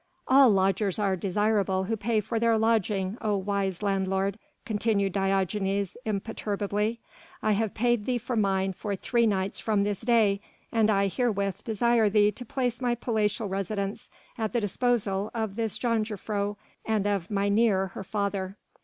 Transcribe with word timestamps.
"All 0.27 0.49
lodgers 0.49 0.97
are 0.97 1.15
desirable 1.15 1.83
who 1.83 1.95
pay 1.95 2.21
for 2.21 2.39
their 2.39 2.57
lodging, 2.57 3.19
O 3.21 3.37
wise 3.37 3.83
landlord," 3.83 4.39
continued 4.65 5.13
Diogenes 5.13 5.95
imperturbably, 6.05 6.99
"I 7.43 7.51
have 7.51 7.75
paid 7.75 8.07
thee 8.07 8.17
for 8.17 8.35
mine, 8.35 8.73
for 8.73 8.95
three 8.95 9.27
nights 9.27 9.59
from 9.59 9.83
this 9.83 9.99
day 10.01 10.41
and 10.71 10.89
I 10.89 11.05
herewith 11.05 11.63
desire 11.63 12.09
thee 12.09 12.31
to 12.31 12.43
place 12.43 12.81
my 12.81 12.95
palatial 12.95 13.47
residence 13.47 14.09
at 14.39 14.53
the 14.53 14.61
disposal 14.61 15.29
of 15.35 15.53
this 15.55 15.77
jongejuffrouw 15.77 16.55
and 16.83 17.05
of 17.05 17.29
mynheer 17.29 17.89
her 17.89 18.03
father." 18.03 18.57